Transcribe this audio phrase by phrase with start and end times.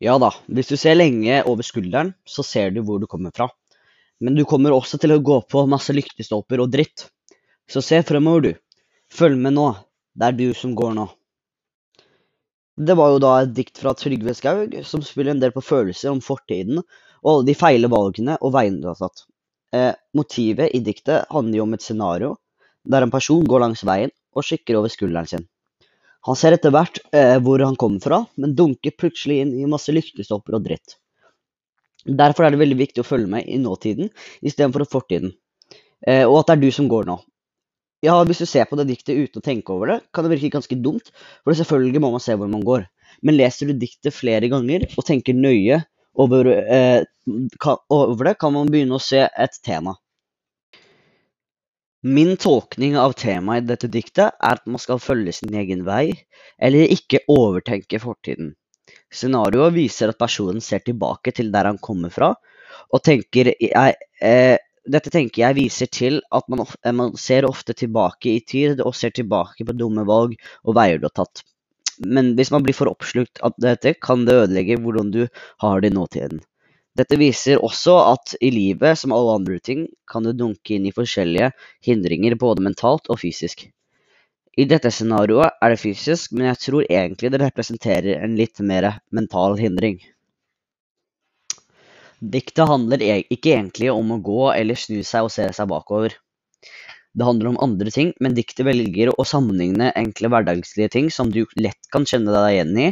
[0.00, 3.50] Ja da, hvis du ser lenge over skulderen, så ser du hvor du kommer fra.
[4.20, 7.06] Men du kommer også til å gå på masse lyktestolper og dritt.
[7.68, 8.84] Så se fremover, du.
[9.12, 9.68] Følg med nå.
[10.16, 11.06] Det er du som går nå.
[12.80, 16.14] Det var jo da et dikt fra Trygve Skaug, som spiller en del på følelser
[16.14, 19.26] om fortiden og alle de feile valgene og veiene du har tatt.
[19.76, 22.34] Eh, motivet i diktet handler jo om et scenario
[22.88, 25.44] der en person går langs veien og kikker over skulderen sin.
[26.28, 29.92] Han ser etter hvert eh, hvor han kommer fra, men dunker plutselig inn i masse
[29.94, 30.98] lyktestolper og dritt.
[32.04, 34.08] Derfor er det veldig viktig å følge med i nåtiden
[34.40, 35.34] istedenfor fortiden,
[36.06, 37.18] eh, og at det er du som går nå.
[38.04, 40.54] Ja, Hvis du ser på det diktet uten å tenke over det, kan det virke
[40.54, 41.10] ganske dumt,
[41.44, 42.86] for selvfølgelig må man se hvor man går.
[43.20, 45.82] Men leser du diktet flere ganger og tenker nøye
[46.16, 47.04] over, eh,
[47.92, 49.98] over det, kan man begynne å se et tema.
[52.02, 56.14] Min tolkning av temaet i dette diktet er at man skal følge sin egen vei,
[56.56, 58.54] eller ikke overtenke fortiden.
[59.12, 62.30] Scenarioet viser at personen ser tilbake til der han kommer fra,
[62.88, 64.56] og tenker jeg, eh,
[64.90, 68.96] Dette tenker jeg viser til at man, eh, man, ser ofte tilbake i tid, og
[68.96, 70.32] ser tilbake på dumme valg
[70.64, 71.44] og veier du har tatt.
[72.00, 75.26] Men hvis man blir for oppslukt av dette, kan det ødelegge hvordan du
[75.60, 76.40] har det i nåtiden.
[76.98, 80.94] Dette viser også at i livet, som alle andre ting, kan du dunke inn i
[80.94, 81.52] forskjellige
[81.86, 83.68] hindringer både mentalt og fysisk.
[84.58, 88.88] I dette scenarioet er det fysisk, men jeg tror egentlig det representerer en litt mer
[89.14, 90.00] mental hindring.
[92.20, 96.18] Diktet handler e- ikke egentlig om å gå eller snu seg og se seg bakover.
[97.16, 101.44] Det handler om andre ting, men diktet velger å sammenligne enkle hverdagslige ting som du
[101.56, 102.90] lett kan kjenne deg igjen i,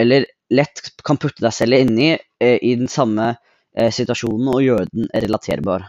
[0.00, 3.34] eller lett kan putte deg selv inn eh, i den samme
[3.76, 5.86] eh, situasjonen og gjøre den relaterbar.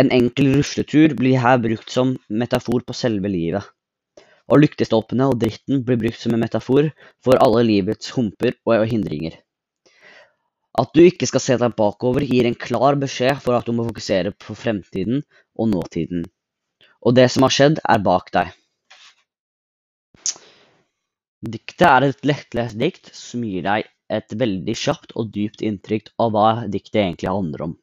[0.00, 3.62] En enkel rusletur blir her brukt som metafor på selve livet.
[4.50, 6.90] Og lyktestolpene og dritten blir brukt som en metafor
[7.24, 9.38] for alle livets humper og hindringer.
[10.74, 13.86] At du ikke skal se deg bakover, gir en klar beskjed for at du må
[13.86, 15.22] fokusere på fremtiden
[15.54, 16.24] og nåtiden.
[17.06, 18.50] Og det som har skjedd, er bak deg.
[21.44, 26.30] Diktet er et lettlest dikt som gir deg et veldig kjapt og dypt inntrykk av
[26.32, 27.74] hva diktet egentlig handler om.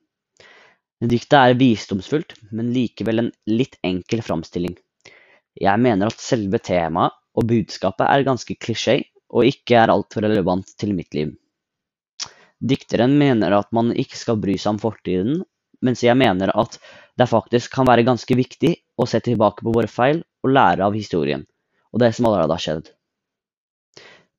[1.01, 4.73] Diktet er visdomsfullt, men likevel en litt enkel framstilling.
[5.61, 8.97] Jeg mener at selve temaet og budskapet er ganske klisjé,
[9.31, 11.35] og ikke er altfor relevant til mitt liv.
[12.61, 15.43] Dikteren mener at man ikke skal bry seg om fortiden,
[15.85, 16.79] mens jeg mener at
[17.17, 20.97] det faktisk kan være ganske viktig å se tilbake på våre feil og lære av
[20.97, 21.45] historien,
[21.93, 22.91] og det som allerede har skjedd.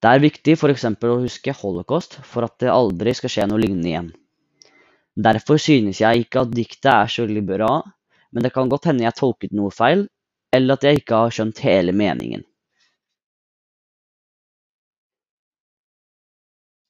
[0.03, 0.85] Det er viktig f.eks.
[1.07, 4.09] å huske holocaust for at det aldri skal skje noe lignende igjen.
[5.15, 7.75] Derfor synes jeg ikke at diktet er så veldig bra,
[8.33, 10.09] men det kan godt hende jeg tolket noe feil,
[10.53, 12.43] eller at jeg ikke har skjønt hele meningen.